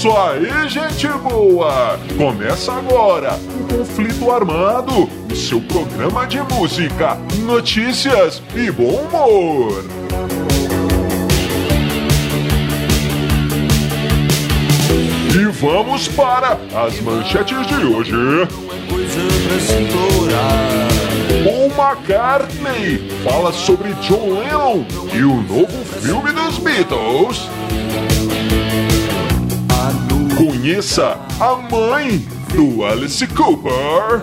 [0.00, 2.00] isso aí, gente boa!
[2.16, 9.84] Começa agora o Conflito Armado, o seu programa de música, notícias e bom humor.
[15.34, 18.14] E vamos para as manchetes de hoje.
[21.44, 27.50] Paul McCartney fala sobre John Lennon e o novo filme dos Beatles.
[30.40, 34.22] Conheça a mãe do Alice Cooper.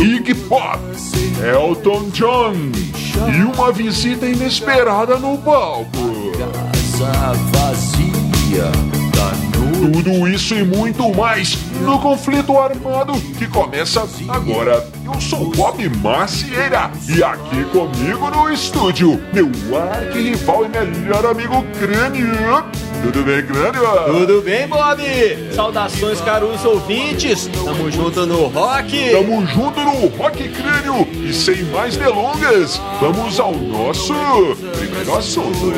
[0.00, 0.78] Iggy Pop,
[1.38, 2.54] Elton John
[3.30, 5.90] e uma visita inesperada no palco.
[9.92, 14.88] Tudo isso e muito mais no conflito armado que começa agora.
[15.04, 22.93] Eu sou Bob Macieira e aqui comigo no estúdio, meu arquirrival e melhor amigo Crânio.
[23.04, 23.82] Tudo bem, Crânio?
[24.06, 25.02] Tudo bem, Bob?
[25.54, 27.46] Saudações, caros ouvintes.
[27.48, 29.10] Tamo junto no rock.
[29.10, 34.14] Tamo junto no Rock Crânio e sem mais delongas, vamos ao nosso
[34.78, 35.72] primeiro assunto.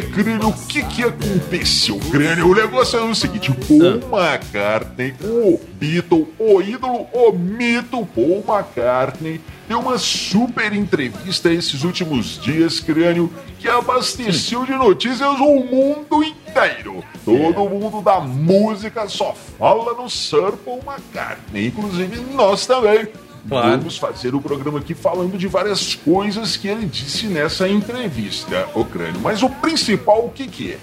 [0.00, 2.48] Crânio, o que que aconteceu, crânio?
[2.48, 9.40] O negócio é o seguinte, Paul McCartney, o Beatle, o ídolo, o mito Paul McCartney,
[9.68, 17.04] deu uma super entrevista esses últimos dias, crânio, que abasteceu de notícias o mundo inteiro.
[17.24, 23.08] Todo mundo da música só fala no Sir Paul McCartney, inclusive nós também.
[23.48, 23.78] Claro.
[23.78, 28.84] Vamos fazer o programa aqui falando de várias coisas que ele disse nessa entrevista, o
[28.84, 29.20] crânio.
[29.20, 30.78] Mas o principal, o que, que é?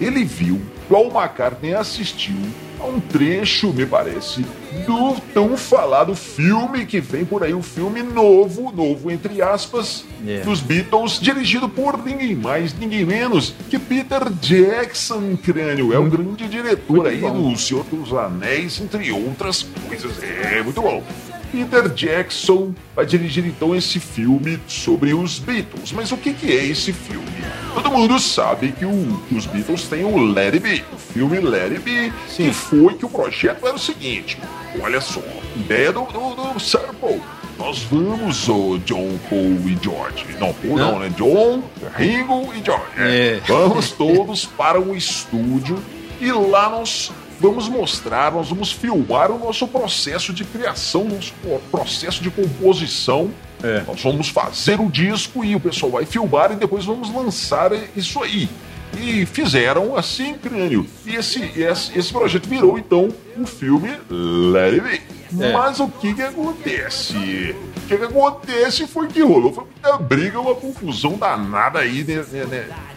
[0.00, 2.34] Ele viu, Paul McCartney assistiu
[2.80, 4.44] a um trecho, me parece,
[4.86, 10.40] do tão falado filme que vem por aí, o filme novo, novo entre aspas, É.
[10.40, 15.92] dos Beatles, dirigido por ninguém mais, ninguém menos que Peter Jackson, crânio.
[15.94, 17.52] É um grande diretor aí bom.
[17.52, 20.22] do Senhor dos Anéis, entre outras coisas.
[20.22, 21.02] É muito bom.
[21.54, 25.92] Peter Jackson vai dirigir então esse filme sobre os Beatles.
[25.92, 27.26] Mas o que, que é esse filme?
[27.74, 31.38] Todo mundo sabe que, o- que os Beatles têm o Let It Be, o filme
[31.40, 34.38] Let It Be, que foi que o projeto era o seguinte:
[34.80, 35.20] olha só,
[35.56, 37.20] ideia do, do, do Sir Paul.
[37.56, 40.26] Nós vamos, o John, Paul e George.
[40.40, 40.98] Não, Paul não, Não.
[40.98, 41.08] né?
[41.16, 41.62] John,
[41.96, 42.84] Ringo e George.
[42.98, 43.40] É.
[43.46, 45.80] Vamos todos para um estúdio
[46.20, 47.12] e lá nós
[47.44, 51.34] vamos mostrar, nós vamos filmar o nosso processo de criação, nosso
[51.70, 53.30] processo de composição.
[53.62, 53.82] É.
[53.86, 58.22] Nós vamos fazer o disco e o pessoal vai filmar e depois vamos lançar isso
[58.22, 58.48] aí.
[58.98, 60.86] E fizeram assim, crânio.
[61.04, 65.44] E esse, esse, esse projeto virou então o filme Let It Be.
[65.44, 65.52] É.
[65.52, 67.54] Mas o que que acontece?
[67.84, 72.24] O que que acontece foi que rolou foi muita briga, uma confusão danada aí ne-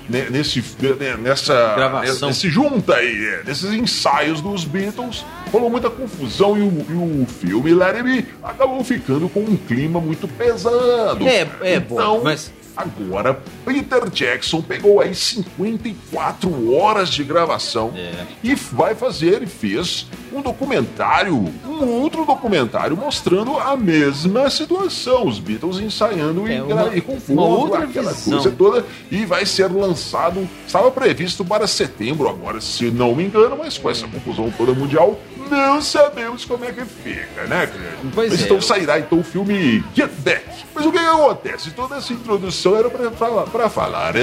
[0.09, 2.29] ne- nesse, ne- nessa Gravação.
[2.29, 5.25] nesse junta aí, é, nesses ensaios dos Beatles.
[5.51, 9.57] Rolou muita confusão e o, e o filme Let It Be acabou ficando com um
[9.57, 11.27] clima muito pesado.
[11.27, 18.11] É, é, bom, então, mas- Agora, Peter Jackson pegou aí 54 horas de gravação É.
[18.43, 25.39] e vai fazer e fez um documentário, um outro documentário mostrando a mesma situação, os
[25.39, 28.33] Beatles ensaiando É, e, uma- e compondo aquela visão.
[28.33, 33.57] coisa toda e vai ser lançado, estava previsto para setembro agora, se não me engano,
[33.57, 37.97] mas com essa confusão toda mundial, não sabemos como é que fica, né, cara?
[38.13, 38.45] Pois mas é.
[38.45, 40.45] então sairá então o filme Get Back.
[40.75, 41.71] Mas o que, que acontece?
[41.71, 44.13] Toda essa introdução era para falar, pra falar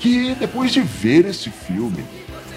[0.00, 2.04] que depois de ver esse filme,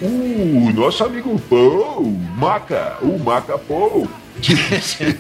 [0.02, 2.04] o nosso amigo Paul,
[2.36, 4.08] Maca, o Maca Paul,
[4.40, 5.18] disse.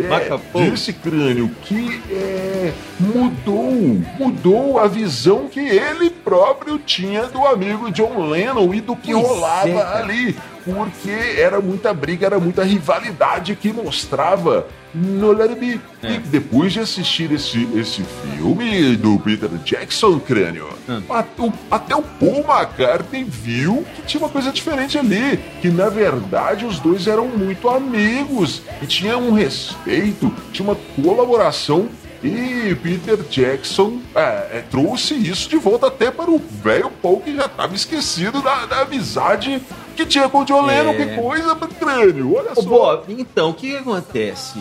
[0.00, 7.90] É, disse crânio que é, mudou, mudou a visão que ele próprio tinha do amigo
[7.90, 10.36] John Lennon e do que Pois rolava é, ali,
[10.74, 11.10] porque
[11.40, 15.80] era muita briga, era muita rivalidade que mostrava no Let It Be.
[16.02, 16.12] É.
[16.14, 20.68] E depois de assistir esse, esse filme do Peter Jackson, crânio,
[21.10, 25.88] a- o- até o Paul McCartney viu que tinha uma coisa diferente ali, que na
[25.88, 31.88] verdade os dois eram muito amigos e tinha um respeito, tinha uma colaboração.
[32.20, 34.20] E Peter Jackson é,
[34.58, 38.66] é, trouxe isso de volta até para o velho Paul que já estava esquecido da,
[38.66, 39.62] da amizade
[39.98, 40.92] que tinha com o John Lennon.
[40.92, 40.94] É.
[40.94, 42.62] Que coisa, crânio, olha só.
[42.62, 44.58] Bob, então, o que, acontece?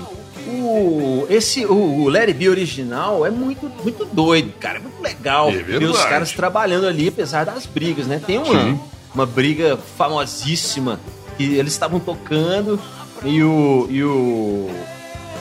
[0.48, 4.78] O, esse, o, Larry B original é muito, muito doido, cara.
[4.78, 8.22] É muito legal É ver os caras trabalhando ali, apesar das brigas, né?
[8.25, 8.80] Tem uma, Sim.
[9.13, 11.00] uma briga famosíssima
[11.38, 12.80] que eles estavam tocando
[13.24, 14.69] e o, e o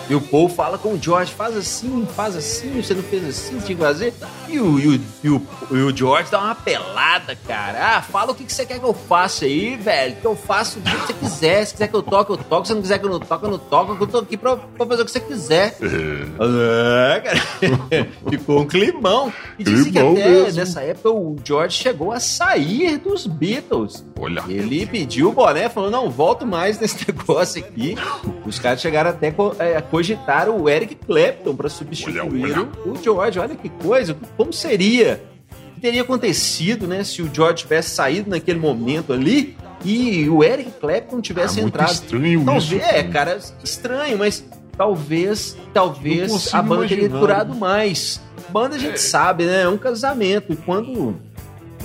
[0.09, 3.59] E o Paul fala com o George, faz assim, faz assim, você não fez assim,
[3.59, 4.15] tinha que fazer.
[4.49, 7.97] E o, e o, e o, e o George dá uma pelada, cara.
[7.97, 10.17] Ah, fala o que, que você quer que eu faça aí, velho.
[10.17, 11.65] Que eu faço o que você quiser.
[11.67, 12.67] Se quiser que eu toque, eu toco.
[12.67, 13.97] Se não quiser que eu não toque, eu não toco.
[14.01, 15.77] Eu tô aqui pra, pra fazer o que você quiser.
[15.83, 18.09] É, cara.
[18.31, 19.33] Ficou um climão.
[19.59, 20.59] E dizem que até mesmo.
[20.61, 24.05] nessa época o George chegou a sair dos Beatles.
[24.19, 24.45] Olha.
[24.49, 27.97] Ele pediu o boné, falou: não, volto mais nesse negócio aqui.
[28.45, 29.35] Os caras chegaram até
[29.77, 32.69] a cogitar o Eric Clapton para substituir olha, olha.
[32.85, 33.39] o George.
[33.39, 35.23] Olha que coisa, como seria?
[35.71, 40.45] O que teria acontecido, né, se o George tivesse saído naquele momento ali e o
[40.45, 41.93] Eric Clapton tivesse ah, entrado?
[41.93, 42.95] Estranho talvez, isso.
[42.95, 44.45] É, cara, estranho, mas
[44.77, 46.89] talvez, talvez a banda imaginar.
[46.89, 48.21] teria durado mais.
[48.51, 48.99] Banda a gente é.
[48.99, 49.63] sabe, né?
[49.63, 50.53] É um casamento.
[50.53, 51.17] E quando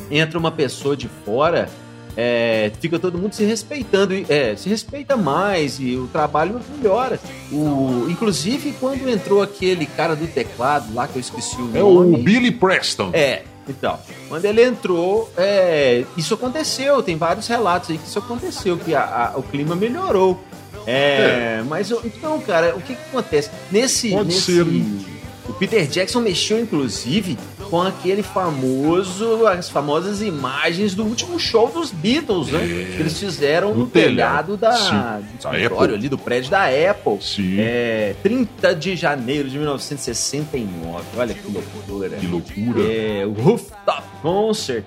[0.10, 1.70] entra uma pessoa de fora,
[2.16, 7.20] é, fica todo mundo se respeitando, é, se respeita mais e o trabalho melhora.
[7.52, 11.80] O, inclusive, quando entrou aquele cara do teclado lá, que eu esqueci o nome.
[11.80, 13.12] É o Billy Preston.
[13.14, 18.78] É, então, quando ele entrou, é, isso aconteceu, tem vários relatos aí que isso aconteceu,
[18.78, 20.40] que a, a, o clima melhorou.
[20.86, 21.64] É, é.
[21.68, 23.52] Mas, então, cara, o que, que acontece?
[23.72, 24.10] Nesse.
[24.10, 24.66] Pode nesse, ser.
[25.52, 27.38] O Peter Jackson mexeu, inclusive,
[27.70, 32.64] com aquele famoso, as famosas imagens do último show dos Beatles, né?
[32.64, 32.96] É.
[32.96, 37.22] Que eles fizeram no, no telhado, da, do escritório ali do prédio da Apple.
[37.22, 37.58] Sim.
[37.60, 41.04] É, 30 de janeiro de 1969.
[41.18, 42.10] Olha que loucura.
[42.16, 42.82] Que loucura.
[42.82, 44.86] É, o Rooftop Concert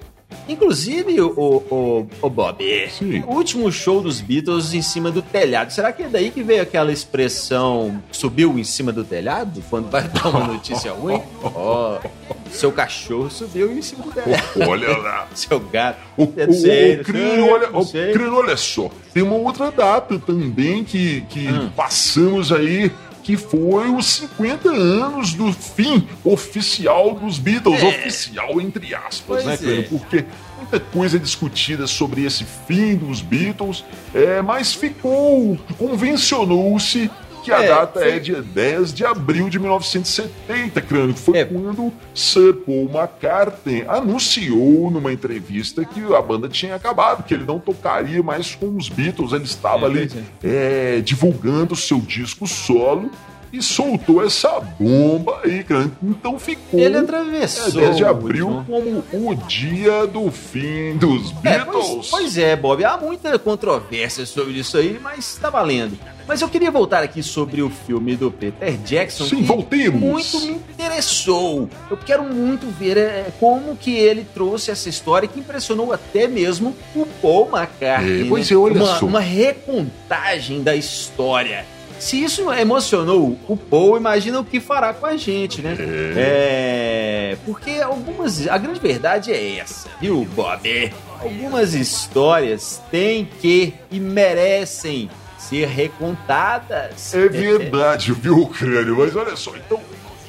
[0.49, 3.21] Inclusive, o, o, o Bob, Sim.
[3.27, 5.73] o último show dos Beatles em cima do telhado.
[5.73, 9.63] Será que é daí que veio aquela expressão subiu em cima do telhado?
[9.71, 11.21] Quando vai dar uma notícia ruim?
[11.43, 14.45] Ó, oh, seu cachorro subiu em cima do telhado.
[14.69, 15.29] Olha lá.
[15.35, 15.99] seu gato.
[16.17, 18.91] O, é sério, o, Crino, olha, o Crino, olha só.
[19.13, 21.71] Tem uma outra data também que, que hum.
[21.77, 22.91] passamos aí
[23.25, 27.88] que foi os 50 anos do fim oficial dos Beatles, é.
[27.88, 29.82] oficial entre aspas, pois né, é.
[29.82, 30.26] Porque
[30.59, 33.82] muita coisa discutida sobre esse fim dos Beatles,
[34.15, 37.11] é, mas ficou, convencionou-se
[37.44, 38.11] que a é, data foi...
[38.11, 41.44] é dia 10 de abril de 1970, crânio, que foi é.
[41.44, 47.61] quando Sir Paul McCartney anunciou numa entrevista que a banda tinha acabado, que ele não
[47.61, 50.11] tocaria mais com os Beatles, ele estava é, ali
[50.43, 51.00] é.
[51.02, 53.11] divulgando o seu disco solo
[53.52, 55.91] e soltou essa bomba aí, cara.
[56.02, 56.81] Então ficou.
[56.81, 57.81] Ele atravessou.
[57.81, 61.44] É, 10 de abril como o dia do fim dos Beatles.
[61.44, 62.85] É, pois, pois, é, Bob.
[62.85, 65.99] Há muita controvérsia sobre isso aí, mas tá valendo.
[66.26, 69.25] Mas eu queria voltar aqui sobre o filme do Peter Jackson.
[69.25, 70.00] Sim, voltemos.
[70.00, 71.69] Muito me interessou.
[71.90, 76.75] Eu quero muito ver é, como que ele trouxe essa história que impressionou até mesmo
[76.97, 78.23] o Paul McCartney.
[78.23, 78.56] É, pois né?
[78.56, 79.06] é, olha uma, só.
[79.06, 81.67] Uma recontagem da história.
[81.99, 85.76] Se isso emocionou o Paul, imagina o que fará com a gente, né?
[85.79, 87.32] É.
[87.32, 87.37] é.
[87.44, 88.46] Porque algumas.
[88.49, 90.93] A grande verdade é essa, viu, Bob?
[91.20, 95.08] Algumas histórias têm que e merecem
[95.38, 97.14] ser recontadas.
[97.14, 98.97] É verdade, viu, crânio?
[98.99, 99.81] Mas olha só, então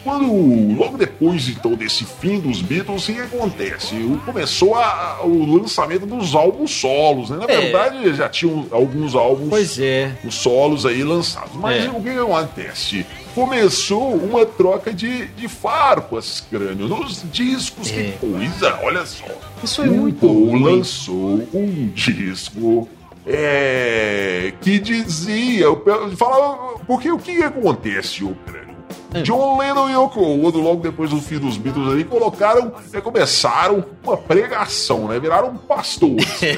[0.05, 3.95] quando, logo depois então desse fim dos Beatles, o que acontece?
[4.23, 7.37] Começou a, o lançamento dos álbuns solos, né?
[7.37, 7.61] Na é.
[7.61, 10.11] verdade, já tinham alguns álbuns pois é.
[10.23, 11.55] os solos aí lançados.
[11.55, 11.89] Mas é.
[11.89, 13.03] o que acontece?
[13.33, 17.91] Começou uma troca de, de farpas, crânio, nos discos.
[17.91, 17.93] É.
[17.93, 19.25] Que coisa, olha só.
[19.63, 22.87] Isso é muito Paul lançou um disco
[23.25, 25.65] é, que dizia,
[26.15, 28.64] falava, porque o que acontece, o crânio?
[29.23, 33.83] John Lennon e Yoko Ono, logo depois do fim dos Beatles ali, colocaram, né, começaram
[34.03, 35.19] uma pregação, né?
[35.19, 36.25] Viraram pastores.
[36.43, 36.57] é,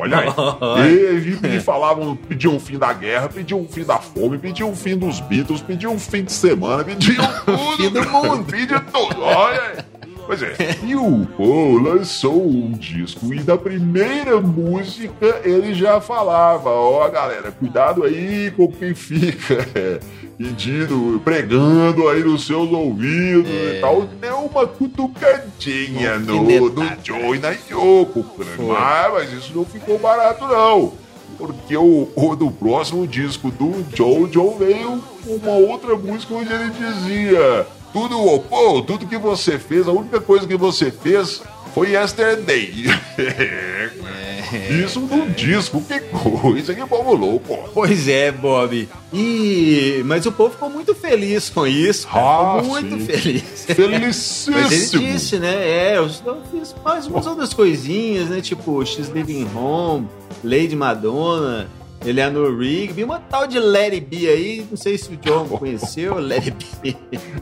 [0.00, 1.38] olha aí.
[1.42, 4.76] E, e falavam, pediam o fim da guerra, pediam o fim da fome, pediam o
[4.76, 7.90] fim dos Beatles, pediam o fim de semana, pediam tudo.
[7.90, 8.44] do mundo.
[8.44, 9.22] Pediam tudo.
[9.22, 9.98] Olha aí.
[10.28, 10.54] Pois é.
[10.84, 17.10] E o Paul lançou um disco e da primeira música ele já falava: Ó, oh,
[17.10, 19.66] galera, cuidado aí com quem fica
[20.38, 23.78] pedindo, pregando aí nos seus ouvidos é.
[23.78, 24.02] e tal.
[24.02, 28.24] Deu uma cutucadinha um no, no Joe e na Yoko,
[28.58, 30.92] mas, mas isso não ficou barato, não.
[31.36, 36.70] Porque o, o do próximo disco do Joe, Joe veio uma outra música onde ele
[36.70, 41.42] dizia tudo, pô, tudo que você fez, a única coisa que você fez
[41.74, 42.84] foi Yesterday.
[43.18, 44.27] É.
[44.56, 47.58] Isso num disco, que coisa, que povo louco.
[47.74, 48.88] Pois é, Bob.
[49.12, 50.02] E...
[50.04, 52.08] Mas o povo ficou muito feliz com isso.
[52.10, 53.06] Ah, muito sim.
[53.06, 53.64] feliz.
[53.66, 54.56] Felicíssimo.
[54.60, 55.54] mas ele disse, né?
[55.54, 56.08] É, eu
[56.50, 58.40] fiz mais umas outras coisinhas, né?
[58.40, 60.08] Tipo, X Living Home,
[60.42, 61.68] Lady Madonna.
[62.04, 66.52] Eleanor Rigby, uma tal de Larry B aí, não sei se o John conheceu, Larry
[66.52, 66.96] B.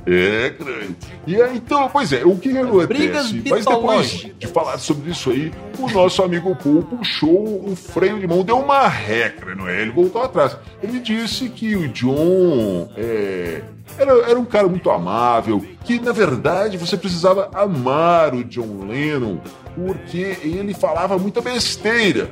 [0.06, 0.96] É, grande.
[1.26, 2.86] E aí, então, pois é, o que, que acontece?
[2.86, 8.18] Brigas Mas depois de falar sobre isso aí, o nosso amigo Paul puxou o freio
[8.18, 9.82] de mão, deu uma regra, não é?
[9.82, 10.56] Ele voltou atrás.
[10.82, 13.62] Ele disse que o John é,
[13.98, 19.38] era, era um cara muito amável, que na verdade você precisava amar o John Lennon,
[19.74, 22.30] porque ele falava muita besteira.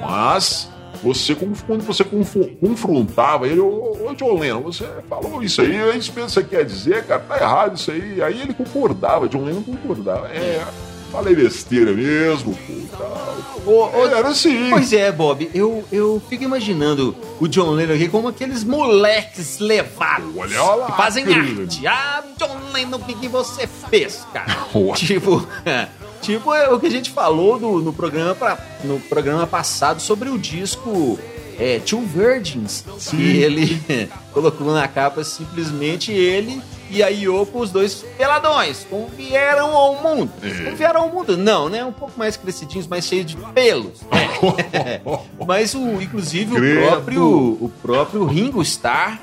[0.00, 0.70] Mas
[1.06, 6.12] você, quando você confrontava ele, ô, ô John Lennon, você falou isso aí, é isso
[6.12, 8.20] que você quer dizer, cara, tá errado isso aí.
[8.20, 10.28] Aí ele concordava, John Lennon concordava.
[10.28, 10.64] É,
[11.12, 13.36] falei besteira mesmo, pô, tal.
[13.66, 14.70] Ô, ô, Era assim.
[14.70, 20.36] Pois é, Bob, eu, eu fico imaginando o John Lennon aqui como aqueles moleques levados.
[20.36, 20.86] Olha lá.
[20.86, 21.86] Que fazem arte.
[21.86, 24.56] Ah, John Lennon, o que, que você fez, cara?
[24.96, 25.46] tipo.
[26.26, 30.28] Tipo é o que a gente falou no, no, programa, pra, no programa passado sobre
[30.28, 31.16] o disco
[31.56, 32.84] é, Two Virgins.
[32.98, 33.16] Sim.
[33.16, 33.80] E ele
[34.34, 40.32] colocou na capa simplesmente ele e a Yoko, os dois peladões, como vieram ao mundo.
[40.42, 40.64] É.
[40.64, 41.36] Como vieram ao mundo?
[41.36, 41.84] Não, né?
[41.84, 44.00] Um pouco mais crescidinhos, mais cheios de pelos.
[44.72, 45.00] É.
[45.46, 49.18] Mas o, inclusive, o próprio, o próprio Ringo Starr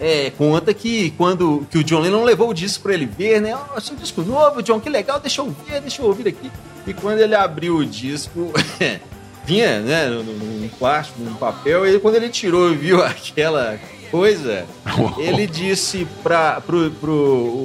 [0.00, 3.56] é, conta que quando que o John Lennon levou o disco para ele ver, né?
[3.56, 6.50] Oh, achei um disco novo, John, que legal, deixa eu ver, deixa eu ouvir aqui.
[6.86, 8.52] E quando ele abriu o disco,
[9.44, 13.78] vinha, né, num plástico, num papel, e quando ele tirou e viu aquela
[14.10, 14.66] coisa,
[15.18, 17.12] ele disse pra, pro, pro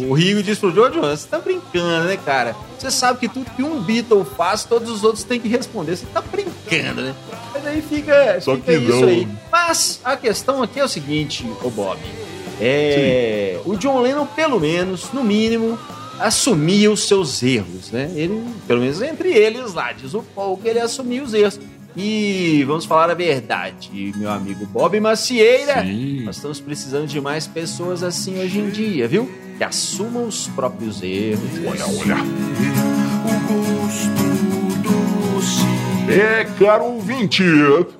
[0.10, 2.56] o Rio disse pro John, John, você tá brincando, né, cara?
[2.78, 5.96] Você sabe que tudo que um Beatle faz, todos os outros têm que responder.
[5.96, 7.16] Você tá brincando, né?
[7.54, 9.08] Mas aí fica, Só fica isso não.
[9.08, 9.28] aí.
[9.52, 12.00] Mas a questão aqui é o seguinte, ô Bob.
[12.60, 15.80] É, o John Lennon, pelo menos, no mínimo,
[16.20, 18.12] assumia os seus erros, né?
[18.16, 21.60] Ele, pelo menos entre eles lá, diz o Paul que ele assumia os erros.
[21.96, 25.84] E vamos falar a verdade, meu amigo Bob Macieira.
[25.84, 26.24] Sim.
[26.24, 29.32] Nós estamos precisando de mais pessoas assim hoje em dia, viu?
[29.58, 31.40] Que assumam os próprios erros.
[31.66, 32.18] Olha, olha.
[36.10, 37.44] É, caro ouvinte,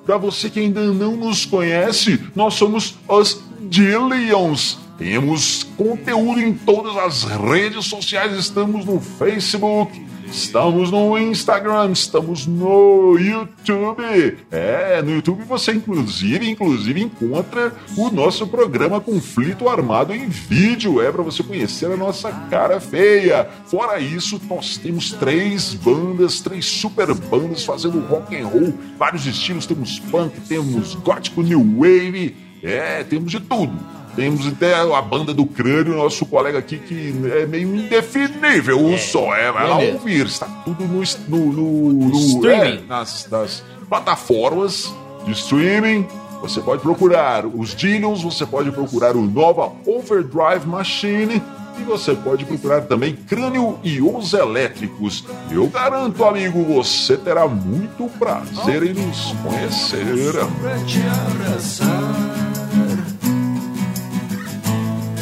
[0.04, 4.78] para você que ainda não nos conhece, nós somos os Dillions.
[4.98, 13.16] Temos conteúdo em todas as redes sociais, estamos no Facebook, Estamos no Instagram, estamos no
[13.18, 14.38] YouTube.
[14.50, 21.00] É, no YouTube você inclusive, inclusive encontra o nosso programa Conflito Armado em vídeo.
[21.00, 23.48] É para você conhecer a nossa cara feia.
[23.66, 29.66] Fora isso, nós temos três bandas, três super bandas fazendo rock and roll, vários estilos.
[29.66, 32.36] Temos punk, temos gótico, new wave.
[32.62, 34.03] É, temos de tudo.
[34.16, 38.98] Temos até a banda do crânio, nosso colega aqui, que é meio indefinível é, o
[38.98, 39.34] som.
[39.34, 42.84] É, vai lá ouvir, está tudo no, no, no, no streaming.
[42.84, 44.92] É, nas, nas, plataformas
[45.24, 46.06] de streaming.
[46.40, 51.42] Você pode procurar os Dillions, você pode procurar o Nova Overdrive Machine
[51.78, 55.24] e você pode procurar também Crânio e os Elétricos.
[55.50, 60.04] Eu garanto, amigo, você terá muito prazer em nos conhecer.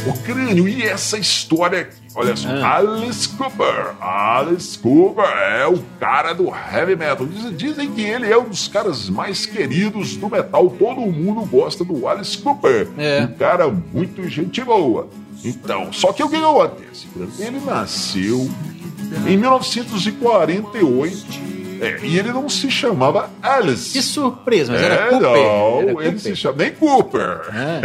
[0.06, 2.02] O crânio, e essa história aqui?
[2.14, 2.76] Olha só, ah.
[2.78, 3.94] Alice Cooper.
[4.00, 7.26] Alice Cooper é o cara do heavy metal.
[7.26, 10.68] Dizem, dizem, que ele é um dos caras mais queridos do metal.
[10.70, 12.88] Todo mundo gosta do Alice Cooper.
[12.98, 13.22] É.
[13.22, 15.08] Um cara muito gente boa.
[15.44, 17.08] Então, só que o que acontece?
[17.38, 18.50] Ele nasceu
[19.26, 21.52] em 1948.
[21.80, 23.92] É, e ele não se chamava Alice.
[23.92, 25.20] Que surpresa, mas é, era Cooper.
[25.20, 26.18] Não, era ele Cooper.
[26.18, 27.40] se chama nem Cooper.
[27.52, 27.80] É.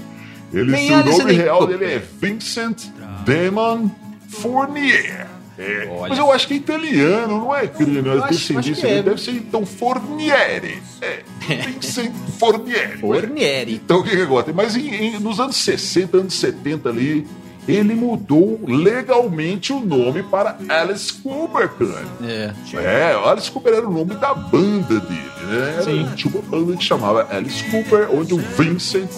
[0.52, 2.86] Ele, o nome real dele é Vincent
[3.24, 3.90] Damon
[4.28, 5.28] Fournier.
[5.60, 8.24] É, mas eu acho que é italiano, não é, crânio?
[8.24, 9.02] A descendência dele é.
[9.02, 10.82] deve ser então Fornieri.
[11.02, 11.22] É,
[11.66, 12.98] Vincent Fornieri.
[12.98, 13.74] Fornieri.
[13.74, 14.56] Então o que que acontece?
[14.56, 17.26] Mas em, em, nos anos 60, anos 70 ali,
[17.68, 22.06] ele mudou legalmente o nome para Alice Cooper, cara.
[22.22, 22.52] É.
[22.82, 25.72] É, Alice Cooper era o nome da banda dele, né?
[25.74, 26.08] Era, Sim.
[26.14, 29.10] Tinha uma banda que chamava Alice Cooper, onde o Vincent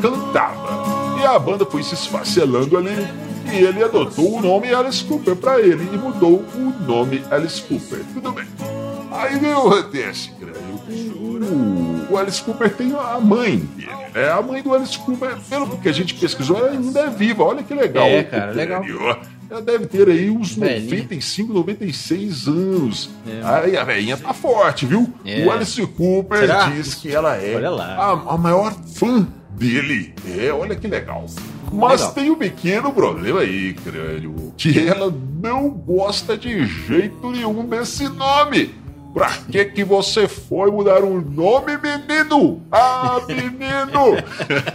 [0.00, 1.20] cantava.
[1.20, 3.08] E a banda foi se esfacelando ali
[3.52, 8.00] e ele adotou o nome Alice Cooper para ele e mudou o nome Alice Cooper.
[8.12, 8.46] Tudo bem.
[9.10, 10.30] Aí veio o acontece,
[11.16, 14.30] o, o Alice Cooper tem a mãe dele, né?
[14.30, 17.44] A mãe do Alice Cooper, pelo que a gente pesquisou, ela ainda é viva.
[17.44, 18.06] Olha que legal.
[18.06, 18.84] É, cara, legal.
[19.48, 21.02] Ela deve ter aí uns Velhinha.
[21.02, 23.10] 95, 96 anos.
[23.26, 23.40] É.
[23.44, 25.12] Aí a velhinha tá forte, viu?
[25.24, 25.44] É.
[25.44, 26.68] O Alice Cooper Será?
[26.70, 30.14] diz que ela é a, a, maior fã dele.
[30.26, 31.26] É, olha que legal.
[31.72, 32.14] Mas legal.
[32.14, 35.12] tem um pequeno problema aí, crânio, que ela
[35.42, 38.74] não gosta de jeito nenhum desse nome.
[39.16, 42.60] Pra que que você foi mudar o nome, menino?
[42.70, 44.14] Ah, menino!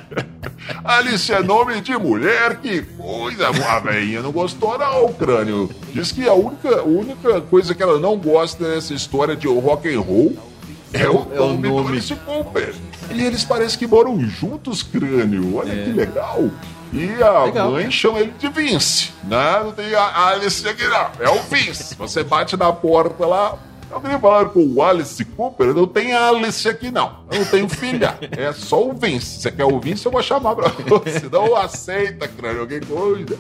[0.84, 3.50] Alice é nome de mulher, que coisa.
[3.50, 5.70] A velhinha não gostou, não, crânio.
[5.94, 10.02] Diz que a única, única coisa que ela não gosta nessa história de rock and
[10.02, 10.36] roll
[10.92, 12.74] é o, é o nome, do Alice Cooper.
[13.12, 15.56] E eles parecem que moram juntos, crânio.
[15.58, 15.84] Olha é.
[15.84, 16.50] que legal.
[16.92, 17.72] E a legal.
[17.74, 19.12] mãe chama ele de Vince.
[19.24, 19.62] Né?
[19.64, 21.12] não tem a Alice aqui, não.
[21.20, 21.94] É o Vince.
[21.94, 23.56] Você bate na porta lá,
[23.92, 27.26] eu queria falar com o Alice Cooper, não tem Alice aqui não.
[27.32, 28.18] Eu não tenho filha.
[28.32, 29.42] É só o Vince.
[29.42, 31.28] Você quer o Vince, eu vou chamar pra você.
[31.32, 33.38] Não aceita, crânio, alguém coisa.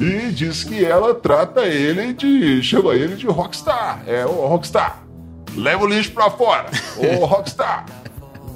[0.00, 2.62] E diz que ela trata ele de.
[2.62, 4.02] chama ele de Rockstar.
[4.06, 5.02] É, o Rockstar.
[5.56, 6.70] Leva o lixo pra fora.
[6.96, 7.86] Ô Rockstar.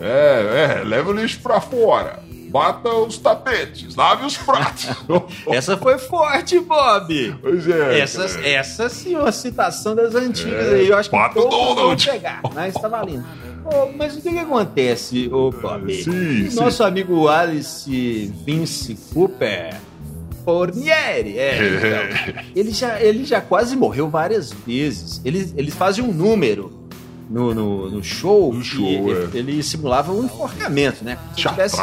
[0.01, 4.89] É, é, leva o lixo pra fora bata os tapetes, lave os pratos.
[5.49, 7.39] essa foi forte, Bob.
[7.41, 8.01] Pois é.
[8.01, 10.89] Essa, essa sim, uma citação das antigas é, aí.
[10.89, 13.25] Eu acho que todos vão pegar, mas tá valendo.
[13.65, 15.93] Oh, mas o que, que acontece, ô Bob?
[16.03, 16.83] Sim, Nosso sim.
[16.83, 19.77] amigo Alice Vince Cooper
[20.45, 25.21] Fornieri, é, então, ele, já, ele já quase morreu várias vezes.
[25.25, 26.80] Ele, eles fazem um número
[27.31, 29.39] no, no, no show, no show é.
[29.39, 31.17] ele, simulava um enforcamento, né?
[31.37, 31.81] Se tivesse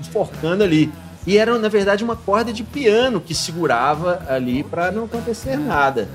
[0.00, 0.90] enforcando ali.
[1.26, 6.08] E era, na verdade, uma corda de piano que segurava ali para não acontecer nada.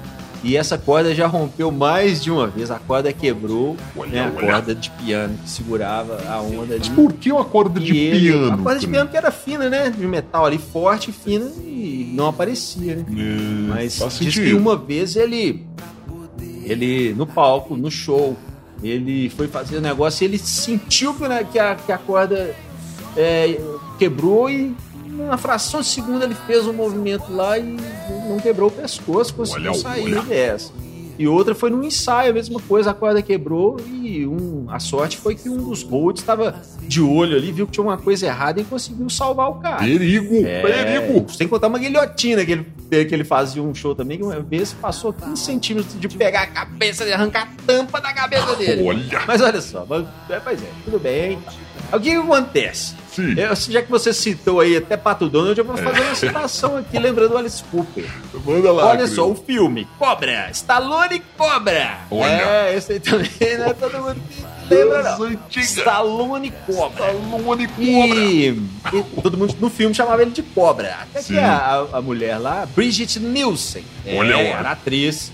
[0.43, 2.69] E essa corda já rompeu mais de uma vez.
[2.69, 4.21] A corda quebrou, olha, né?
[4.21, 4.51] A olha.
[4.51, 6.79] corda de piano que segurava a onda ali.
[6.79, 8.53] Mas por que uma corda de ele, piano?
[8.53, 9.89] A corda de piano que era fina, né?
[9.89, 13.05] De metal ali, forte, fina e não aparecia, né?
[13.09, 15.65] É, Mas diz que uma vez ele,
[16.71, 18.35] ele, no palco, no show,
[18.83, 22.55] ele foi fazer o negócio e ele sentiu que, né, que, a, que a corda
[23.15, 23.59] é,
[23.97, 24.75] quebrou e
[25.07, 27.77] na fração de segundo ele fez um movimento lá e
[28.29, 30.21] não quebrou o pescoço, conseguiu olha, sair olha.
[30.21, 30.71] dessa.
[31.19, 35.17] E outra foi no ensaio, a mesma coisa, a corda quebrou e um, a sorte
[35.17, 38.61] foi que um dos Bolts estava de olho ali, viu que tinha uma coisa errada
[38.61, 39.77] e conseguiu salvar o cara.
[39.77, 41.25] Perigo, é, perigo!
[41.33, 44.73] Sem contar uma guilhotina que ele, que ele fazia um show também, que uma vez
[44.73, 48.83] passou 15 centímetros de pegar a cabeça e arrancar a tampa da cabeça dele.
[48.83, 49.23] Olha!
[49.27, 51.37] Mas olha só, mas, é, pois é, tudo bem.
[51.91, 52.17] O que, que
[53.21, 53.69] acontece?
[53.69, 56.97] Eu, já que você citou aí até Pato Donald, eu vou fazer uma citação aqui,
[56.99, 58.05] lembrando o Alice Cooper.
[58.45, 58.87] Manda lá.
[58.87, 61.99] Olha só, o filme Cobra, Stallone Cobra.
[62.11, 62.29] Olha.
[62.29, 63.73] É, esse aí também, né?
[63.79, 64.21] Todo mundo
[64.69, 65.37] lembra, não.
[65.55, 67.11] Stallone Cobra.
[67.11, 67.83] Stallone Cobra.
[67.83, 70.97] E, e, todo mundo no filme chamava ele de Cobra.
[71.01, 71.33] Até Sim.
[71.33, 75.31] que a, a, mulher lá, Bridget Nielsen, Olha, é, era atriz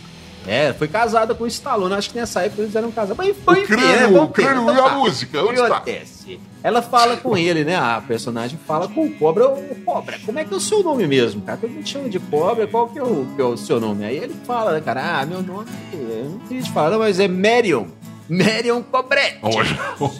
[0.47, 1.93] é, foi casada com o Stallone.
[1.93, 3.17] Acho que nessa época eles eram casados.
[3.17, 4.19] Mas foi o crânio, né?
[4.19, 5.41] o crânio e a música.
[5.41, 5.83] Onde está?
[6.23, 6.39] Acontece?
[6.63, 7.75] Ela fala com ele, né?
[7.75, 9.47] A personagem fala com o Cobra.
[9.47, 11.57] Ô, Cobra, como é que é o seu nome mesmo, cara?
[11.57, 12.65] Todo mundo chama de Cobra.
[12.67, 14.05] Qual que é o, que é o seu nome?
[14.05, 15.19] Aí ele fala, né, cara?
[15.19, 15.67] Ah, meu nome...
[15.93, 17.85] Eu não queria te falar, mas é Marion.
[18.29, 19.39] Marion Cobretti.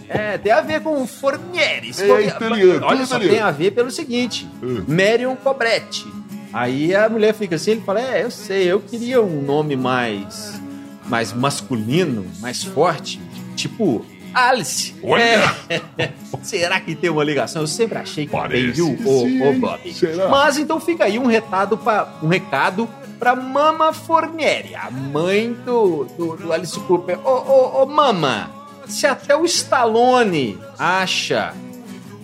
[0.10, 1.92] É, tem a ver com Fornieri.
[1.98, 4.48] É italiano, Olha só, tem a ver pelo seguinte.
[4.62, 4.84] Uh.
[4.88, 6.06] Marion Cobretti
[6.54, 10.62] Aí a mulher fica assim, ele fala: É, eu sei, eu queria um nome mais,
[11.08, 13.20] mais masculino, mais forte,
[13.56, 14.96] tipo Alice.
[15.04, 15.56] Olha!
[15.70, 16.12] É.
[16.44, 17.62] Será que tem uma ligação?
[17.62, 19.94] Eu sempre achei que Parece tem, viu, ô, ô Bob?
[19.94, 20.28] Será?
[20.28, 26.06] Mas então fica aí um recado para um recado para Mama Fornieri, a mãe do,
[26.18, 27.20] do, do Alice Cooper.
[27.26, 28.52] Ô, ô, ô, Mama,
[28.86, 31.54] se até o Stallone acha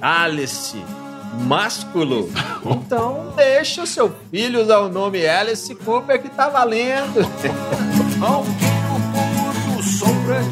[0.01, 0.77] Alice
[1.45, 2.29] másculo.
[2.65, 7.21] Então deixa o seu filho usar o nome Alice Cooper que tá valendo.
[8.21, 8.69] Ao que
[9.71, 10.51] o do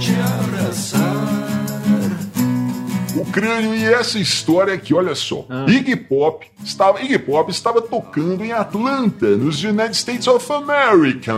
[3.18, 5.46] O crânio e essa história aqui, olha só.
[5.50, 5.66] Ah.
[5.68, 11.34] Iggy Pop estava, Iggy Pop estava tocando em Atlanta, nos United States of America,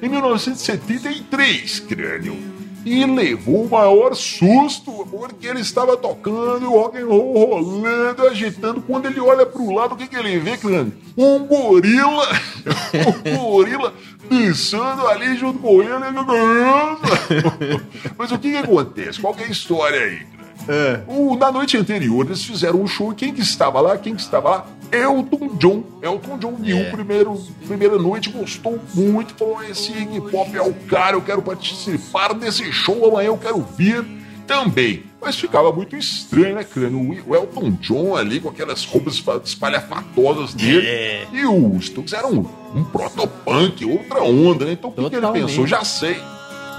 [0.00, 7.06] em 1973, crânio e levou o maior susto porque ele estava tocando o rock and
[7.06, 8.82] roll rolando, agitando.
[8.82, 10.88] Quando ele olha para o lado, o que, que ele vê, Clã?
[11.16, 12.28] Um gorila,
[13.26, 13.94] um gorila
[14.28, 15.94] dançando ali junto com ele.
[18.18, 19.20] Mas o que, que acontece?
[19.20, 20.33] Qual que é a história aí?
[20.68, 21.00] É.
[21.06, 23.12] O, na noite anterior, eles fizeram um show.
[23.14, 23.96] Quem que estava lá?
[23.98, 24.66] Quem que estava lá?
[24.90, 25.82] Elton John.
[26.00, 26.90] Elton John viu é.
[26.90, 29.34] primeiro, primeira noite, gostou muito.
[29.34, 33.60] Falou: esse hip hop é o cara, eu quero participar desse show amanhã, eu quero
[33.76, 34.04] vir
[34.46, 35.04] também.
[35.20, 37.24] Mas ficava muito estranho, né, crânio?
[37.26, 40.86] O Elton John ali com aquelas roupas espalhafatosas dele.
[40.86, 41.26] É.
[41.32, 44.72] E o Stokes era um, um protopunk, outra onda, né?
[44.72, 45.66] Então o que, que ele pensou?
[45.66, 46.16] Já sei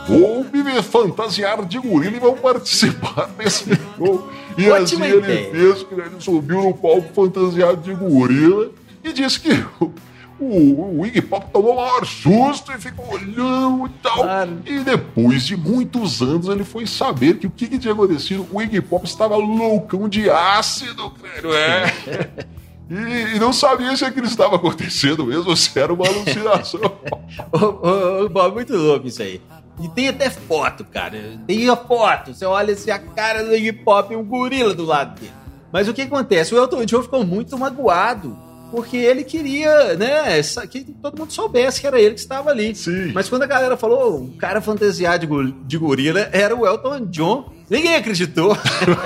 [0.08, 3.66] Vou me fantasiar de gorila e vamos participar desse
[3.98, 4.30] show.
[4.58, 8.72] E assim ele fez, que ele subiu no palco fantasiado de gorila
[9.04, 9.92] e disse que o,
[10.40, 14.24] o, o Iggy Pop tomou o maior susto e ficou olhando e tal.
[14.24, 14.58] Claro.
[14.66, 18.48] E depois de muitos anos ele foi saber que o que, que tinha acontecido.
[18.52, 21.54] O Iggy Pop estava loucão de ácido, velho.
[21.54, 22.46] É.
[22.88, 26.80] E, e não sabia se aquilo estava acontecendo mesmo se era uma alucinação.
[27.52, 29.42] Ô, ô, ô, Bob, muito louco isso aí.
[29.82, 31.18] E tem até foto, cara.
[31.46, 32.34] Tem a foto.
[32.34, 35.34] Você olha assim, a cara do Iggy Pop e um gorila do lado dele.
[35.72, 36.54] Mas o que acontece?
[36.54, 38.38] O Elton John ficou muito magoado.
[38.72, 42.76] Porque ele queria, né, que todo mundo soubesse que era ele que estava ali.
[42.76, 43.12] Sim.
[43.14, 47.06] Mas quando a galera falou, o cara fantasiado de, go- de gorila era o Elton
[47.06, 48.58] John, ninguém acreditou.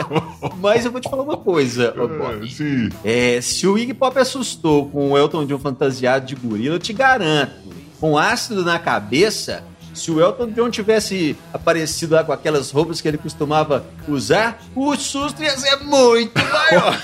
[0.60, 2.50] Mas eu vou te falar uma coisa, É, Bob.
[2.52, 2.90] sim.
[3.04, 6.94] É, se o Iggy Pop assustou com o Elton John fantasiado de gorila, eu te
[6.94, 7.52] garanto,
[8.00, 9.64] com ácido na cabeça,
[10.00, 14.96] se o Elton John tivesse aparecido lá com aquelas roupas que ele costumava usar, o
[14.96, 16.98] susto ia ser muito maior.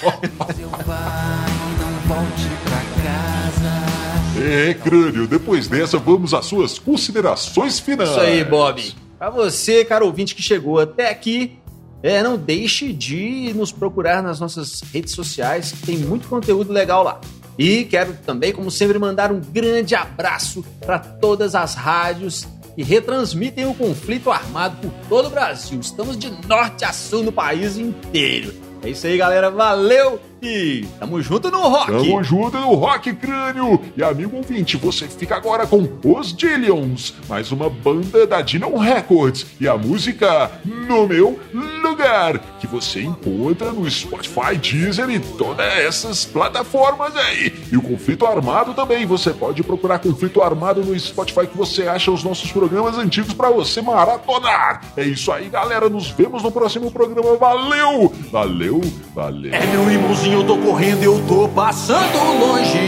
[0.56, 4.42] Seu pai não volte pra casa.
[4.42, 8.10] É, crânio, depois dessa, vamos às suas considerações finais.
[8.12, 8.96] Isso aí, Bob.
[9.18, 11.58] Pra você, cara ouvinte que chegou até aqui,
[12.04, 17.04] é, não deixe de nos procurar nas nossas redes sociais, que tem muito conteúdo legal
[17.04, 17.20] lá.
[17.58, 23.66] E quero também, como sempre, mandar um grande abraço para todas as rádios que retransmitem
[23.66, 25.80] o conflito armado por todo o Brasil.
[25.80, 28.54] Estamos de norte a sul no país inteiro.
[28.84, 29.50] É isso aí, galera.
[29.50, 31.92] Valeu e tamo junto no rock.
[31.92, 33.82] Tamo junto no Rock Crânio!
[33.98, 39.48] E amigo ouvinte, você fica agora com Os Dillions, mais uma banda da Dinon Records
[39.60, 41.40] e a música No Meu
[41.86, 47.54] Lugar, que você encontra no Spotify, Deezer e todas essas plataformas aí.
[47.72, 52.12] E o Conflito Armado também, você pode procurar Conflito Armado no Spotify que você acha
[52.12, 54.82] os nossos programas antigos pra você maratonar.
[54.98, 57.36] É isso aí, galera, nos vemos no próximo programa.
[57.38, 58.12] Valeu!
[58.32, 58.82] Valeu,
[59.14, 59.54] valeu.
[59.54, 62.80] É meu irmãozinho, eu tô correndo, eu tô passando longe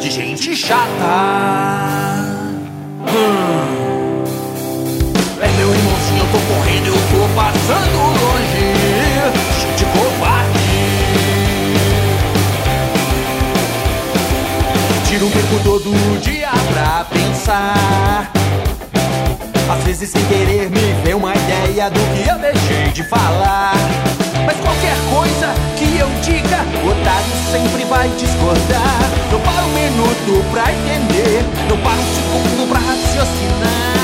[0.00, 0.78] de gente chata.
[3.00, 3.78] Hum.
[5.40, 7.07] É meu irmãozinho, eu tô correndo, eu tô
[7.38, 8.66] passando longe
[9.76, 10.58] de covarde.
[15.06, 18.32] Tiro um tempo todo dia pra pensar.
[19.70, 23.74] Às vezes sem querer me vem uma ideia do que eu deixei de falar.
[24.44, 28.98] Mas qualquer coisa que eu diga, o otário sempre vai discordar.
[29.30, 33.98] Não para um minuto pra entender, não para um segundo pra raciocinar.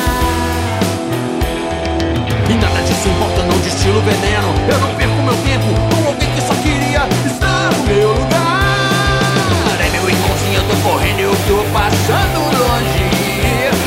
[3.04, 4.48] E disso importa, não destilo veneno.
[4.66, 9.76] Eu não perco meu tempo com alguém que só queria estar no meu lugar.
[9.78, 13.10] É meu irmãozinho, eu tô correndo, eu tô passando longe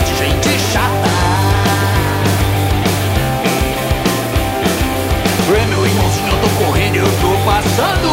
[0.06, 1.10] de gente chata.
[5.50, 8.07] É meu irmãozinho, eu tô correndo, eu tô passando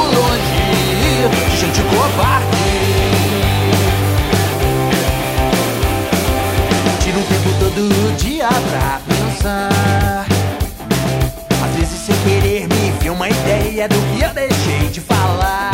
[13.85, 15.71] é do que eu deixei de falar.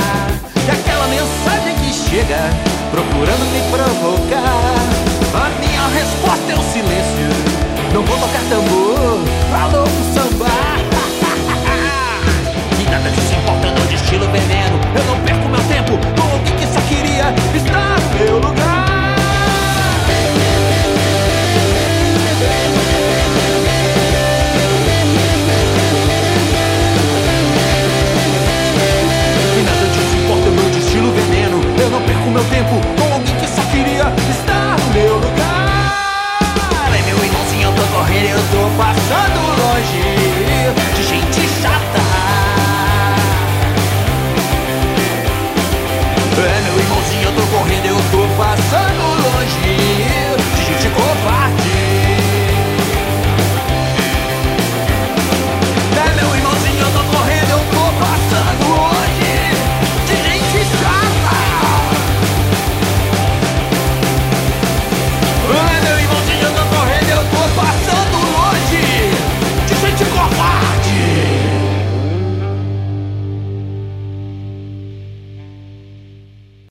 [0.67, 2.41] E aquela mensagem que chega,
[2.91, 4.75] procurando me provocar.
[5.33, 7.31] A minha resposta é o silêncio.
[7.95, 9.21] Não vou tocar tambor,
[9.53, 10.51] falou um samba.
[12.81, 14.81] e nada disso importa, não estilo veneno.
[14.97, 18.70] Eu não perco meu tempo com o que, só queria estar meu lugar.